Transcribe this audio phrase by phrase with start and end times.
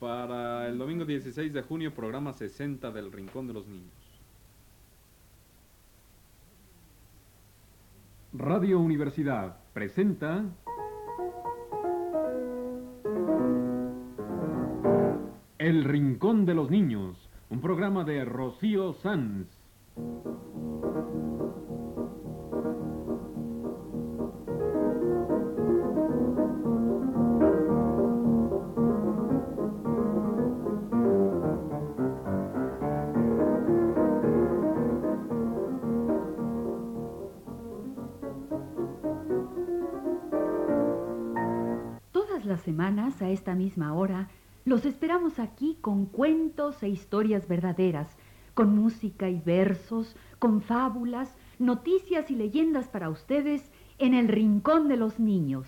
[0.00, 3.92] para el domingo 16 de junio, programa 60 del Rincón de los Niños.
[8.32, 10.42] Radio Universidad presenta
[15.58, 19.48] El Rincón de los Niños, un programa de Rocío Sanz.
[42.40, 44.30] Todas las semanas, a esta misma hora,
[44.64, 48.16] los esperamos aquí con cuentos e historias verdaderas,
[48.54, 54.96] con música y versos, con fábulas, noticias y leyendas para ustedes en el Rincón de
[54.96, 55.66] los Niños.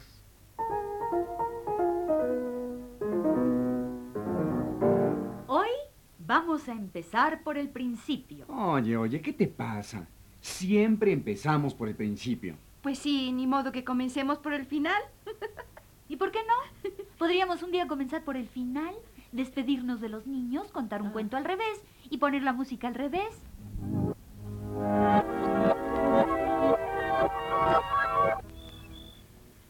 [5.47, 5.69] Hoy
[6.27, 8.47] vamos a empezar por el principio.
[8.49, 10.09] Oye, oye, ¿qué te pasa?
[10.41, 12.57] Siempre empezamos por el principio.
[12.81, 15.03] Pues sí, ni modo que comencemos por el final.
[16.13, 16.91] ¿Y por qué no?
[17.19, 18.95] Podríamos un día comenzar por el final,
[19.33, 23.41] despedirnos de los niños, contar un cuento al revés y poner la música al revés.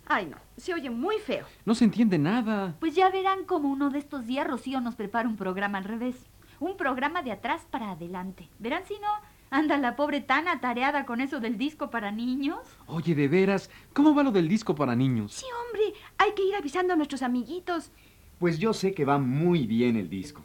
[0.07, 1.47] Ay, no, se oye muy feo.
[1.65, 2.75] No se entiende nada.
[2.81, 6.27] Pues ya verán cómo uno de estos días Rocío nos prepara un programa al revés.
[6.59, 8.49] Un programa de atrás para adelante.
[8.59, 9.09] Verán si no,
[9.53, 12.59] anda la pobre tan atareada con eso del disco para niños.
[12.87, 15.35] Oye, de veras, ¿cómo va lo del disco para niños?
[15.35, 17.93] Sí, hombre, hay que ir avisando a nuestros amiguitos.
[18.39, 20.43] Pues yo sé que va muy bien el disco.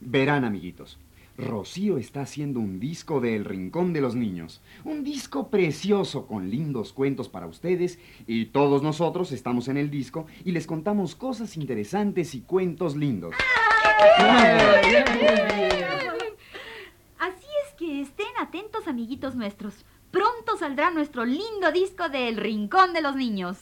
[0.00, 0.98] Verán, amiguitos,
[1.36, 4.62] Rocío está haciendo un disco de El Rincón de los Niños.
[4.84, 10.26] Un disco precioso con lindos cuentos para ustedes y todos nosotros estamos en el disco
[10.44, 13.34] y les contamos cosas interesantes y cuentos lindos.
[14.86, 16.13] Es que estén
[18.44, 19.86] atentos, amiguitos nuestros.
[20.10, 23.58] Pronto saldrá nuestro lindo disco de El Rincón de los Niños.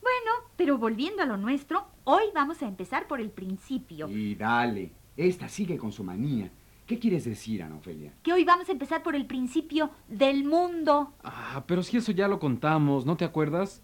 [0.00, 4.08] Bueno, pero volviendo a lo nuestro, hoy vamos a empezar por el principio.
[4.08, 6.50] Y dale, esta sigue con su manía.
[6.86, 8.12] ¿Qué quieres decir, Ana Ofelia?
[8.22, 11.14] Que hoy vamos a empezar por el principio del mundo.
[11.24, 13.82] Ah, pero si eso ya lo contamos, ¿no te acuerdas?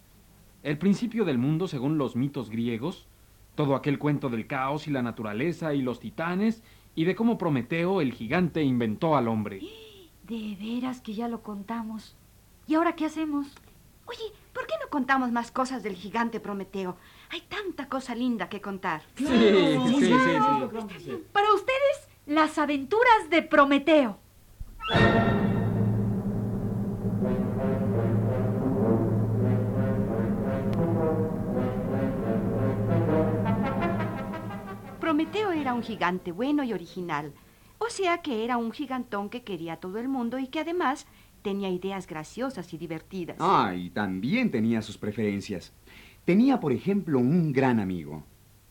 [0.62, 3.08] El principio del mundo según los mitos griegos,
[3.60, 6.62] todo aquel cuento del caos y la naturaleza y los titanes,
[6.94, 9.60] y de cómo Prometeo, el gigante, inventó al hombre.
[10.22, 12.16] De veras que ya lo contamos.
[12.66, 13.48] ¿Y ahora qué hacemos?
[14.06, 16.96] Oye, ¿por qué no contamos más cosas del gigante Prometeo?
[17.28, 19.02] Hay tanta cosa linda que contar.
[19.14, 21.22] Sí, sí, sí, sí.
[21.30, 24.18] Para ustedes, las aventuras de Prometeo.
[35.20, 37.34] Prometeo era un gigante bueno y original.
[37.76, 41.06] O sea que era un gigantón que quería a todo el mundo y que además
[41.42, 43.36] tenía ideas graciosas y divertidas.
[43.38, 45.74] Ah, y también tenía sus preferencias.
[46.24, 48.24] Tenía, por ejemplo, un gran amigo,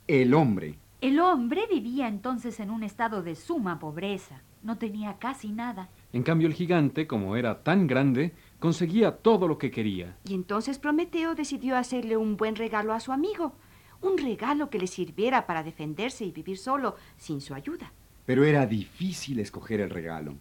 [0.08, 0.80] el hombre.
[1.02, 4.42] El hombre vivía entonces en un estado de suma pobreza.
[4.64, 5.90] No tenía casi nada.
[6.14, 10.18] En cambio, el gigante, como era tan grande, conseguía todo lo que quería.
[10.26, 13.54] Y entonces Prometeo decidió hacerle un buen regalo a su amigo.
[14.02, 17.92] Un regalo que le sirviera para defenderse y vivir solo sin su ayuda.
[18.26, 20.36] Pero era difícil escoger el regalo.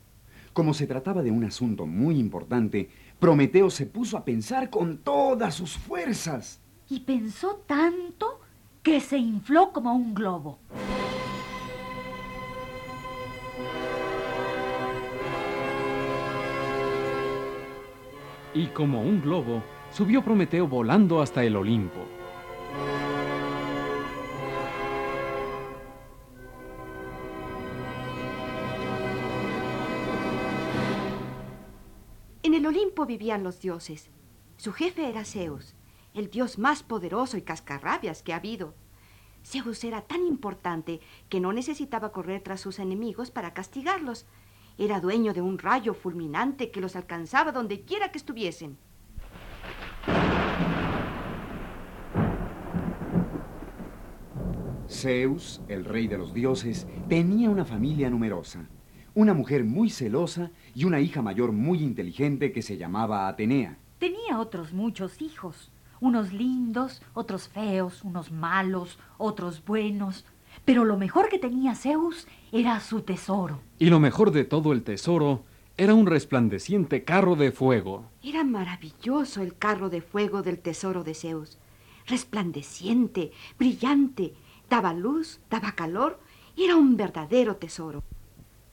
[0.52, 5.54] Como se trataba de un asunto muy importante, Prometeo se puso a pensar con todas
[5.54, 6.60] sus fuerzas.
[6.88, 8.40] Y pensó tanto
[8.82, 10.58] que se infló como un globo.
[18.54, 22.17] Y como un globo, subió Prometeo volando hasta el Olimpo.
[33.06, 34.10] Vivían los dioses.
[34.56, 35.74] Su jefe era Zeus,
[36.14, 38.74] el dios más poderoso y cascarrabias que ha habido.
[39.44, 44.26] Zeus era tan importante que no necesitaba correr tras sus enemigos para castigarlos.
[44.76, 48.78] Era dueño de un rayo fulminante que los alcanzaba donde quiera que estuviesen.
[54.88, 58.68] Zeus, el rey de los dioses, tenía una familia numerosa.
[59.18, 63.76] Una mujer muy celosa y una hija mayor muy inteligente que se llamaba Atenea.
[63.98, 65.72] Tenía otros muchos hijos.
[65.98, 70.24] Unos lindos, otros feos, unos malos, otros buenos.
[70.64, 73.60] Pero lo mejor que tenía Zeus era su tesoro.
[73.80, 75.42] Y lo mejor de todo el tesoro
[75.76, 78.04] era un resplandeciente carro de fuego.
[78.22, 81.58] Era maravilloso el carro de fuego del tesoro de Zeus.
[82.06, 84.32] resplandeciente, brillante,
[84.70, 86.20] daba luz, daba calor,
[86.56, 88.04] era un verdadero tesoro.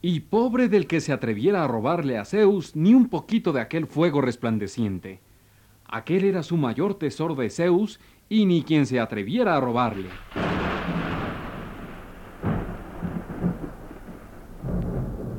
[0.08, 3.88] Y pobre del que se atreviera a robarle a Zeus ni un poquito de aquel
[3.88, 5.20] fuego resplandeciente.
[5.84, 8.00] Aquel era su mayor tesoro de Zeus
[8.30, 10.10] y ni quien se atreviera a robarle.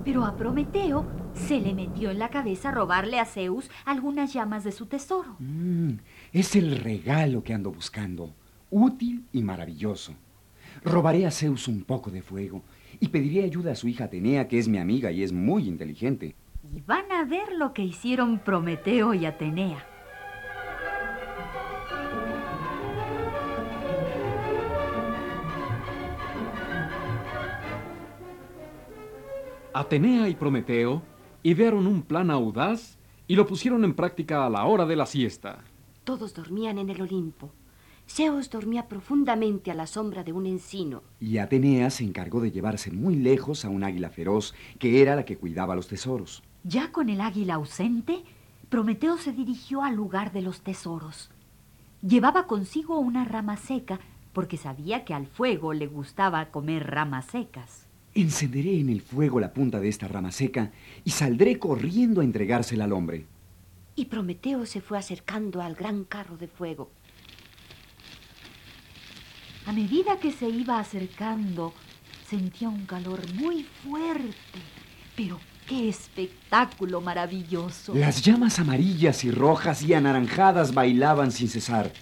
[0.05, 4.73] Pero a Prometeo se le metió en la cabeza robarle a Zeus algunas llamas de
[4.73, 5.37] su tesoro.
[5.39, 5.93] Mm,
[6.33, 8.35] es el regalo que ando buscando,
[8.71, 10.15] útil y maravilloso.
[10.83, 12.65] Robaré a Zeus un poco de fuego
[13.01, 16.35] y pediré ayuda a su hija Atenea, que es mi amiga y es muy inteligente.
[16.75, 19.85] Y van a ver lo que hicieron Prometeo y Atenea.
[29.73, 31.03] Atenea y Prometeo
[31.43, 32.99] idearon un plan audaz
[33.29, 35.59] y lo pusieron en práctica a la hora de la siesta.
[36.05, 37.53] Todos dormían en el Olimpo.
[38.09, 41.03] Zeus dormía profundamente a la sombra de un encino.
[41.21, 45.25] Y Atenea se encargó de llevarse muy lejos a un águila feroz, que era la
[45.25, 46.43] que cuidaba los tesoros.
[46.65, 48.23] Ya con el águila ausente,
[48.69, 51.31] Prometeo se dirigió al lugar de los tesoros.
[52.03, 54.01] Llevaba consigo una rama seca,
[54.33, 57.87] porque sabía que al fuego le gustaba comer ramas secas.
[58.15, 60.73] Encenderé en el fuego la punta de esta rama seca
[61.05, 63.27] y saldré corriendo a entregársela al hombre.
[63.95, 66.91] Y Prometeo se fue acercando al gran carro de fuego.
[69.67, 71.75] A medida que se iba acercando,
[72.31, 74.61] sentía un calor muy fuerte.
[75.17, 77.93] Pero qué espectáculo maravilloso.
[77.97, 81.93] Las llamas amarillas y rojas y anaranjadas bailaban sin cesar.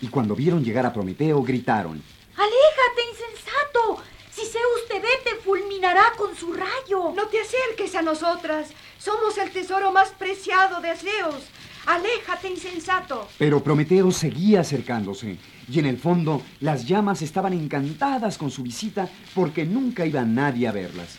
[0.00, 2.00] Y cuando vieron llegar a Prometeo, gritaron.
[2.36, 4.00] ¡Aléjate, insensato!
[4.30, 7.12] Si Zeus te ve, te fulminará con su rayo.
[7.16, 8.68] No te acerques a nosotras.
[9.00, 11.42] Somos el tesoro más preciado de Zeus.
[11.88, 13.28] Aléjate, insensato.
[13.38, 15.38] Pero Prometeo seguía acercándose,
[15.70, 20.68] y en el fondo las llamas estaban encantadas con su visita porque nunca iba nadie
[20.68, 21.18] a verlas.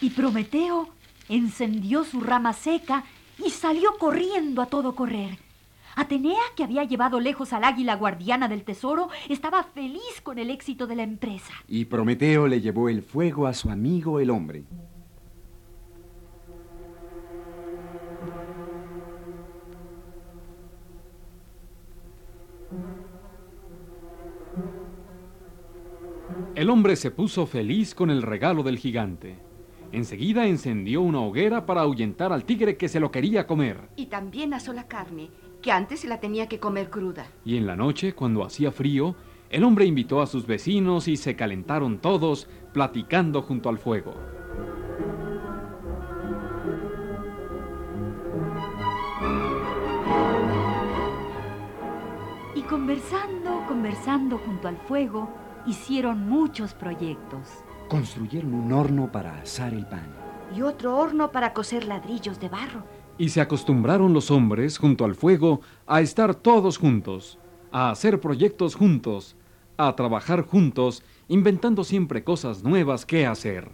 [0.00, 0.88] Y Prometeo
[1.28, 3.04] encendió su rama seca
[3.38, 5.38] y salió corriendo a todo correr.
[5.94, 10.88] Atenea, que había llevado lejos al águila guardiana del tesoro, estaba feliz con el éxito
[10.88, 11.52] de la empresa.
[11.68, 14.64] Y Prometeo le llevó el fuego a su amigo el hombre.
[26.66, 29.38] El hombre se puso feliz con el regalo del gigante.
[29.92, 33.88] Enseguida encendió una hoguera para ahuyentar al tigre que se lo quería comer.
[33.94, 35.30] Y también asó la carne,
[35.62, 37.28] que antes se la tenía que comer cruda.
[37.44, 39.14] Y en la noche, cuando hacía frío,
[39.48, 44.16] el hombre invitó a sus vecinos y se calentaron todos platicando junto al fuego.
[52.56, 57.48] Y conversando, conversando junto al fuego, hicieron muchos proyectos.
[57.88, 60.06] Construyeron un horno para asar el pan.
[60.56, 62.84] Y otro horno para cocer ladrillos de barro.
[63.18, 67.38] Y se acostumbraron los hombres junto al fuego a estar todos juntos,
[67.72, 69.36] a hacer proyectos juntos,
[69.76, 73.70] a trabajar juntos, inventando siempre cosas nuevas que hacer.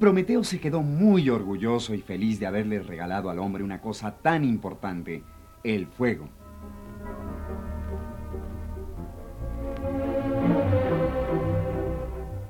[0.00, 4.44] Prometeo se quedó muy orgulloso y feliz de haberle regalado al hombre una cosa tan
[4.44, 5.22] importante,
[5.62, 6.26] el fuego.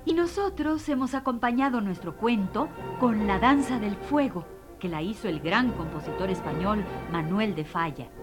[0.04, 2.68] Y nosotros hemos acompañado nuestro cuento
[3.00, 4.44] con la danza del fuego,
[4.78, 8.19] que la hizo el gran compositor español Manuel de Falla.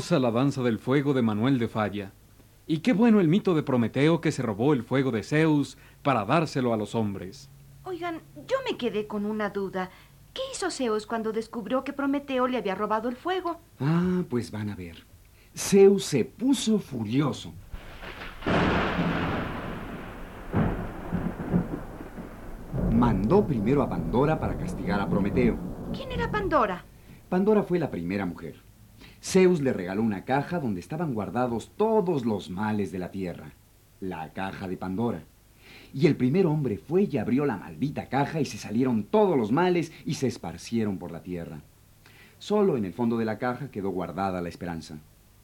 [0.00, 2.12] Hermosa la danza del fuego de Manuel de Falla.
[2.66, 6.24] Y qué bueno el mito de Prometeo que se robó el fuego de Zeus para
[6.24, 7.50] dárselo a los hombres.
[7.84, 9.90] Oigan, yo me quedé con una duda.
[10.32, 13.60] ¿Qué hizo Zeus cuando descubrió que Prometeo le había robado el fuego?
[13.78, 15.04] Ah, pues van a ver.
[15.54, 17.52] Zeus se puso furioso.
[22.90, 25.58] Mandó primero a Pandora para castigar a Prometeo.
[25.92, 26.86] ¿Quién era Pandora?
[27.28, 28.69] Pandora fue la primera mujer.
[29.22, 33.52] Zeus le regaló una caja donde estaban guardados todos los males de la tierra.
[34.00, 35.24] La caja de Pandora.
[35.92, 39.52] Y el primer hombre fue y abrió la maldita caja y se salieron todos los
[39.52, 41.60] males y se esparcieron por la tierra.
[42.38, 44.98] Solo en el fondo de la caja quedó guardada la esperanza.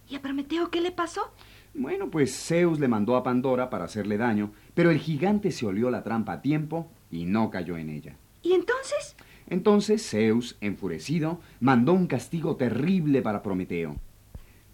[0.08, 1.32] ¿Y a Prometeo qué le pasó?
[1.74, 5.90] Bueno, pues Zeus le mandó a Pandora para hacerle daño, pero el gigante se olió
[5.90, 8.16] la trampa a tiempo y no cayó en ella.
[8.42, 9.16] ¿Y entonces?
[9.48, 13.96] Entonces Zeus, enfurecido, mandó un castigo terrible para Prometeo.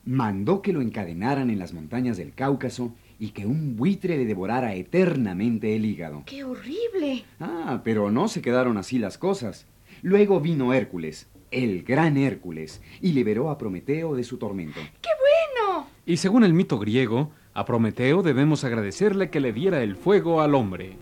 [0.04, 4.74] Mandó que lo encadenaran en las montañas del Cáucaso y que un buitre le devorara
[4.74, 6.24] eternamente el hígado.
[6.26, 7.24] ¡Qué horrible!
[7.38, 9.66] Ah, pero no se quedaron así las cosas.
[10.02, 14.80] Luego vino Hércules, el gran Hércules, y liberó a Prometeo de su tormento.
[15.00, 15.86] ¡Qué bueno!
[16.04, 20.56] Y según el mito griego, a Prometeo debemos agradecerle que le diera el fuego al
[20.56, 20.96] hombre.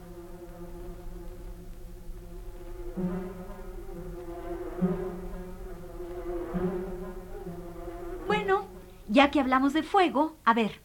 [9.10, 10.80] Ya que hablamos de fuego, a ver,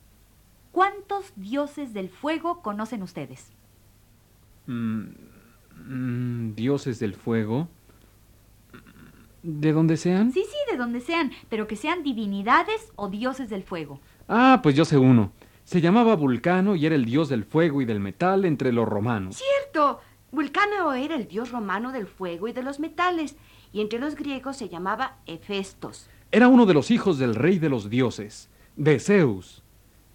[0.71, 3.53] ¿cuántos dioses del fuego conocen ustedes?
[4.65, 5.03] Mm,
[5.87, 7.69] mm, dioses del fuego.
[9.43, 10.31] ¿De dónde sean?
[10.31, 13.99] Sí, sí, de donde sean, pero que sean divinidades o dioses del fuego.
[14.27, 15.31] Ah, pues yo sé uno.
[15.63, 19.35] Se llamaba Vulcano y era el dios del fuego y del metal entre los romanos.
[19.35, 20.01] ¡Cierto!
[20.31, 23.35] Vulcano era el dios romano del fuego y de los metales,
[23.71, 26.09] y entre los griegos se llamaba Hefestos.
[26.35, 29.63] Era uno de los hijos del rey de los dioses, de Zeus.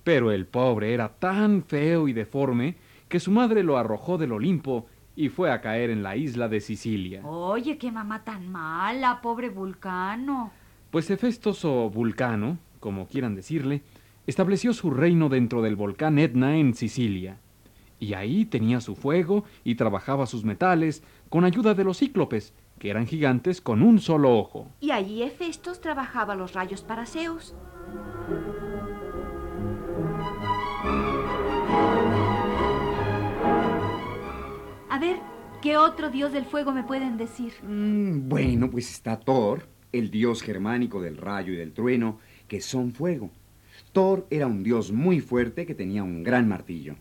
[0.04, 2.76] Pero el pobre era tan feo y deforme
[3.08, 4.84] que su madre lo arrojó del Olimpo
[5.16, 7.24] y fue a caer en la isla de Sicilia.
[7.24, 10.52] Oye, qué mamá tan mala, pobre Vulcano.
[10.90, 13.80] Pues Hefestos o Vulcano, como quieran decirle,
[14.26, 17.38] estableció su reino dentro del volcán Etna en Sicilia.
[17.98, 22.88] Y ahí tenía su fuego y trabajaba sus metales con ayuda de los cíclopes, que
[22.88, 24.72] eran gigantes con un solo ojo.
[24.80, 27.54] Y allí Hefestos trabajaba los rayos para Zeus.
[34.88, 35.18] A ver,
[35.60, 37.52] ¿qué otro dios del fuego me pueden decir?
[37.62, 42.18] Mm, bueno, pues está Thor, el dios germánico del rayo y del trueno,
[42.48, 43.30] que son fuego.
[43.92, 46.96] Thor era un dios muy fuerte que tenía un gran martillo.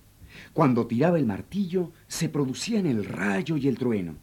[0.51, 4.17] Cuando tiraba el martillo, se producían el rayo y el trueno.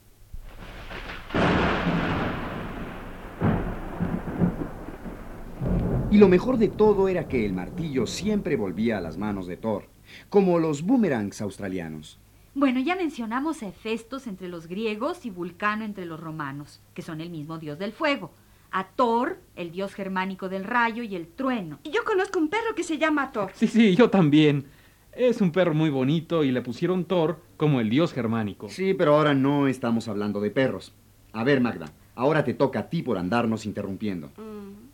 [6.17, 9.59] Y lo mejor de todo era que el martillo siempre volvía a las manos de
[9.59, 9.85] Thor,
[10.31, 12.19] como los boomerangs australianos.
[12.55, 17.21] Bueno, ya mencionamos a Hefestos entre los griegos y Vulcano entre los romanos, que son
[17.21, 18.31] el mismo dios del fuego.
[18.71, 21.81] A Thor, el dios germánico del rayo y el trueno.
[21.83, 23.51] Y yo conozco un perro que se llama Thor.
[23.53, 24.65] Sí, sí, yo también.
[25.13, 28.71] Es un perro muy bonito y le pusieron Thor como el dios germánico.
[28.71, 30.95] Sí, pero ahora no estamos hablando de perros.
[31.35, 34.29] A ver, Magda, ahora te toca a ti por andarnos interrumpiendo.
[34.39, 34.86] Mm,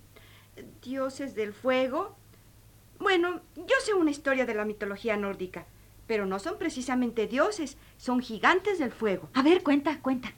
[0.83, 2.17] Dioses del fuego.
[2.99, 5.65] Bueno, yo sé una historia de la mitología nórdica,
[6.09, 9.29] pero no son precisamente dioses, son gigantes del fuego.
[9.33, 10.33] A ver, cuenta, cuenta.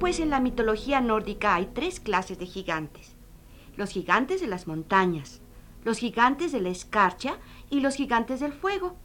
[0.00, 3.14] Pues en la mitología nórdica hay tres clases de gigantes.
[3.76, 5.40] Los gigantes de las montañas,
[5.84, 7.38] los gigantes de la escarcha
[7.70, 8.96] y los gigantes del fuego.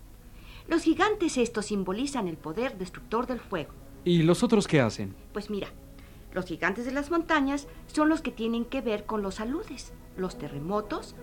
[0.68, 3.72] Los gigantes estos simbolizan el poder destructor del fuego.
[4.04, 5.16] ¿Y los otros qué hacen?
[5.34, 5.68] Pues mira,
[6.34, 10.38] los gigantes de las montañas son los que tienen que ver con los aludes, los
[10.38, 11.16] terremotos,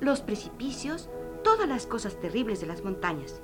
[0.00, 1.08] los precipicios,
[1.42, 3.40] todas las cosas terribles de las montañas.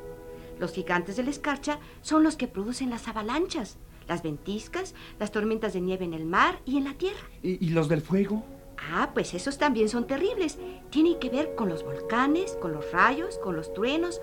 [0.58, 3.78] Los gigantes de la escarcha son los que producen las avalanchas,
[4.08, 7.20] las ventiscas, las tormentas de nieve en el mar y en la tierra.
[7.42, 8.44] ¿Y, y los del fuego?
[8.92, 10.58] Ah, pues esos también son terribles.
[10.90, 14.20] Tienen que ver con los volcanes, con los rayos, con los truenos,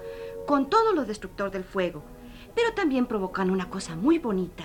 [0.48, 2.01] con todo lo destructor del fuego.
[2.56, 4.63] Pero también provocan una cosa muy bonita,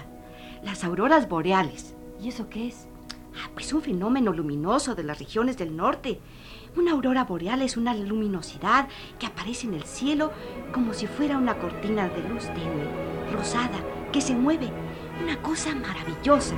[0.62, 1.94] las auroras boreales.
[2.22, 2.86] ¿Y eso qué es?
[3.34, 6.20] Ah, pues un fenómeno luminoso de las regiones del norte.
[6.76, 10.32] Una aurora boreal es una luminosidad que aparece en el cielo
[10.72, 13.78] como si fuera una cortina de luz tenue, rosada,
[14.12, 14.70] que se mueve.
[15.22, 16.54] Una cosa maravillosa.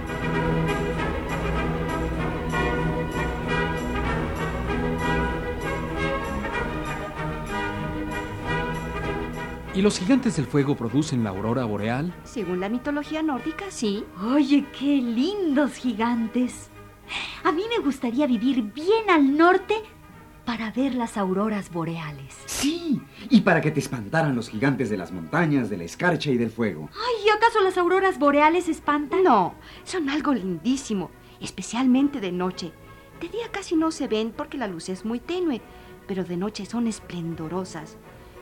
[9.74, 12.14] ¿Y los gigantes del fuego producen la aurora boreal?
[12.22, 14.04] Según la mitología nórdica, sí.
[14.22, 16.68] Oye, qué lindos gigantes.
[17.42, 19.74] A mí me gustaría vivir bien al norte
[20.44, 22.36] para ver las auroras boreales.
[22.46, 26.36] Sí, y para que te espantaran los gigantes de las montañas, de la escarcha y
[26.36, 26.88] del fuego.
[26.92, 29.24] Ay, ¿y acaso las auroras boreales espantan?
[29.24, 32.72] No, son algo lindísimo, especialmente de noche.
[33.20, 35.60] De día casi no se ven porque la luz es muy tenue,
[36.06, 37.96] pero de noche son esplendorosas.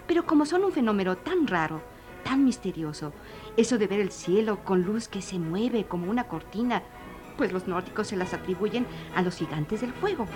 [0.06, 1.82] Pero como son un fenómeno tan raro,
[2.25, 3.12] tan misterioso,
[3.56, 6.82] eso de ver el cielo con luz que se mueve como una cortina,
[7.37, 10.26] pues los nórdicos se las atribuyen a los gigantes del fuego.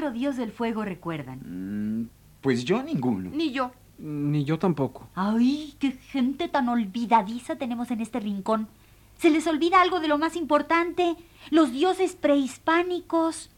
[0.00, 1.40] Otro dios del fuego recuerdan?
[1.44, 2.08] Mm,
[2.40, 3.28] pues yo ninguno.
[3.30, 3.70] Ni yo.
[3.98, 5.10] Ni yo tampoco.
[5.14, 8.66] Ay, qué gente tan olvidadiza tenemos en este rincón.
[9.18, 11.16] Se les olvida algo de lo más importante,
[11.50, 13.50] los dioses prehispánicos.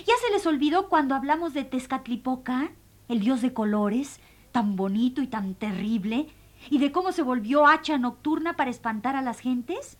[0.00, 2.72] ¿Ya se les olvidó cuando hablamos de Tezcatlipoca,
[3.08, 4.20] el dios de colores,
[4.52, 6.28] tan bonito y tan terrible,
[6.68, 9.96] y de cómo se volvió hacha nocturna para espantar a las gentes?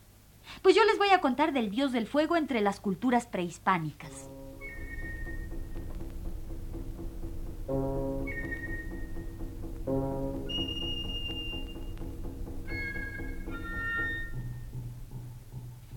[0.60, 4.28] Pues yo les voy a contar del dios del fuego entre las culturas prehispánicas.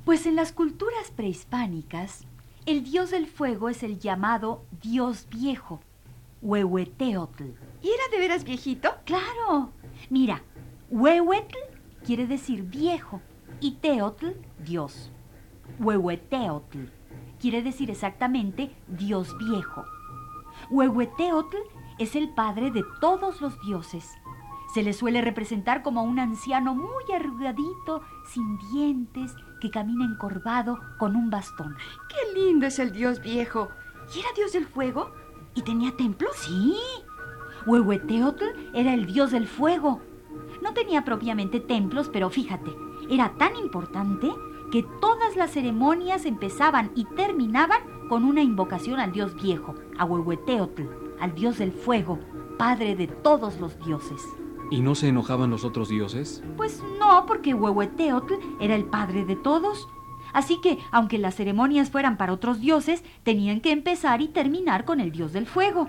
[0.06, 2.26] Pues en las culturas prehispánicas,
[2.66, 5.82] el dios del fuego es el llamado dios viejo,
[6.42, 7.44] Huehueteotl.
[7.82, 8.90] ¿Y era de veras viejito?
[9.06, 9.72] Claro.
[10.10, 10.42] Mira,
[10.90, 11.58] Huehuetl
[12.03, 13.22] quiere decir viejo
[13.60, 14.29] y Teotl,
[14.66, 15.12] dios.
[15.79, 16.86] Huehueteotl
[17.40, 19.86] quiere decir exactamente dios viejo.
[20.69, 21.57] Huehueteotl
[21.98, 24.17] es el padre de todos los dioses.
[24.74, 31.15] Se le suele representar como un anciano muy arrugadito, sin dientes, que camina encorvado con
[31.15, 31.75] un bastón.
[32.07, 33.69] ¡Qué lindo es el dios viejo!
[34.15, 35.11] ¿Y era dios del fuego?
[35.55, 36.35] ¿Y tenía templos?
[36.35, 36.75] Sí.
[37.65, 40.01] Huehueteotl era el dios del fuego.
[40.61, 42.72] No tenía propiamente templos, pero fíjate,
[43.09, 44.31] era tan importante
[44.72, 50.81] que todas las ceremonias empezaban y terminaban con una invocación al dios viejo, a Huehueteotl,
[51.22, 52.19] al dios del fuego,
[52.57, 54.22] padre de todos los dioses.
[54.72, 56.43] ¿Y no se enojaban los otros dioses?
[56.57, 59.87] Pues no, porque Huehueteotl era el padre de todos.
[60.33, 65.00] Así que, aunque las ceremonias fueran para otros dioses, tenían que empezar y terminar con
[65.00, 65.87] el dios del fuego.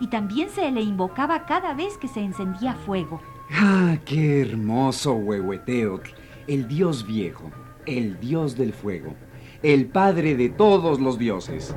[0.00, 3.20] Y también se le invocaba cada vez que se encendía fuego.
[3.50, 6.10] ¡Ah, qué hermoso Huehueteotl!
[6.46, 7.50] El dios viejo,
[7.86, 9.14] el dios del fuego,
[9.62, 11.74] el padre de todos los dioses.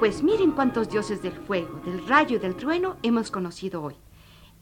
[0.00, 3.94] Pues miren cuántos dioses del fuego, del rayo y del trueno hemos conocido hoy.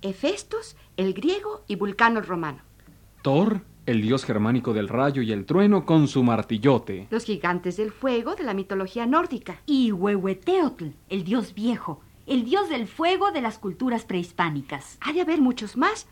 [0.03, 2.63] Hefestos, el griego y Vulcano el romano.
[3.23, 7.07] Thor, el dios germánico del rayo y el trueno con su martillote.
[7.11, 9.61] Los gigantes del fuego de la mitología nórdica.
[9.67, 14.99] Y Huehueteotl, el dios viejo, el dios del fuego de las culturas prehispánicas.
[15.01, 16.07] Ha de haber muchos más,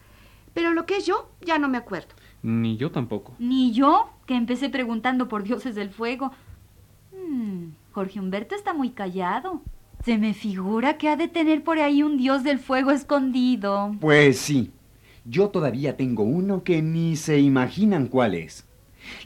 [0.53, 2.15] pero lo que es yo ya no me acuerdo.
[2.43, 3.35] Ni yo tampoco.
[3.39, 6.33] Ni yo, que empecé preguntando por dioses del fuego.
[7.13, 9.63] Hmm, Jorge Humberto está muy callado.
[10.05, 13.95] Se me figura que ha de tener por ahí un dios del fuego escondido.
[14.01, 14.73] Pues sí,
[15.25, 18.67] yo todavía tengo uno que ni se imaginan cuál es.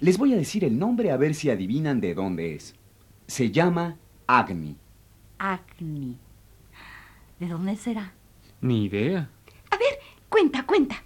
[0.01, 2.75] Les voy a decir el nombre a ver si adivinan de dónde es.
[3.27, 4.77] Se llama Agni.
[5.39, 6.17] Agni.
[7.39, 8.15] ¿De dónde será?
[8.61, 9.29] Ni idea.
[9.71, 11.03] A ver, cuenta, cuenta.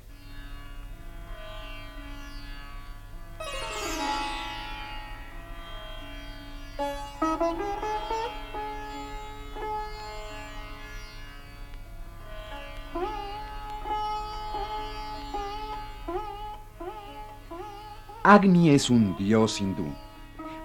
[18.32, 19.86] Agni es un dios hindú.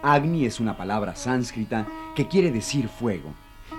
[0.03, 3.33] Agni es una palabra sánscrita que quiere decir fuego.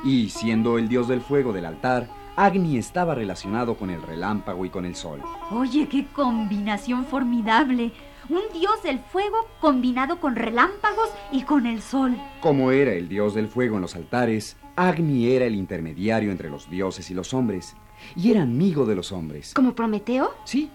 [0.04, 4.70] Y siendo el dios del fuego del altar, Agni estaba relacionado con el relámpago y
[4.70, 5.22] con el sol.
[5.52, 7.92] Oye, qué combinación formidable.
[8.28, 12.16] Un dios del fuego combinado con relámpagos y con el sol.
[12.40, 16.68] Como era el dios del fuego en los altares, Agni era el intermediario entre los
[16.68, 17.76] dioses y los hombres,
[18.16, 19.54] y era amigo de los hombres.
[19.54, 20.34] ¿Como Prometeo?
[20.42, 20.72] Sí,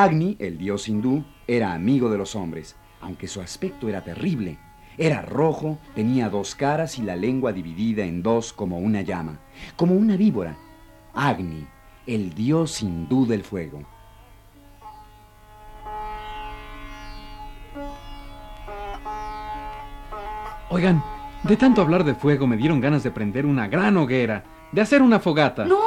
[0.00, 4.56] Agni, el dios hindú, era amigo de los hombres, aunque su aspecto era terrible.
[4.96, 9.40] Era rojo, tenía dos caras y la lengua dividida en dos como una llama,
[9.74, 10.56] como una víbora.
[11.14, 11.66] Agni,
[12.06, 13.82] el dios duda del fuego.
[20.70, 21.02] Oigan,
[21.42, 25.02] de tanto hablar de fuego me dieron ganas de prender una gran hoguera, de hacer
[25.02, 25.64] una fogata.
[25.64, 25.80] No,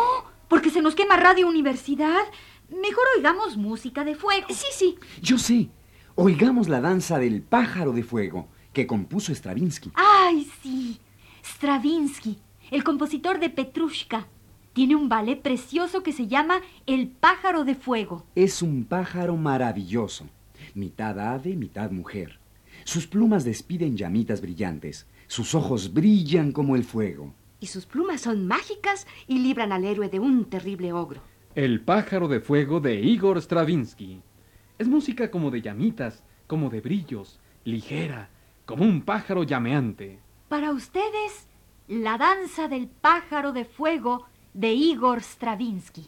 [0.50, 2.24] porque se nos quema Radio Universidad.
[2.72, 4.48] Mejor oigamos música de fuego.
[4.50, 4.96] Sí, sí.
[5.22, 5.70] Yo sé.
[6.16, 9.92] Oigamos la danza del pájaro de fuego que compuso Stravinsky.
[9.96, 11.00] ¡Ay, sí!
[11.44, 12.38] Stravinsky,
[12.70, 14.28] el compositor de Petrushka.
[14.74, 18.26] Tiene un ballet precioso que se llama El pájaro de fuego.
[18.36, 20.30] Es un pájaro maravilloso,
[20.74, 22.40] mitad ave, mitad mujer.
[22.86, 27.34] Sus plumas despiden llamitas brillantes, sus ojos brillan como el fuego.
[27.60, 31.22] Y sus plumas son mágicas y libran al héroe de un terrible ogro.
[31.54, 34.22] El pájaro de fuego de Igor Stravinsky.
[34.78, 38.30] Es música como de llamitas, como de brillos, ligera,
[38.66, 40.20] como un pájaro llameante.
[40.48, 41.50] Para ustedes,
[41.90, 46.08] la danza del pájaro de fuego de Igor Stravinsky.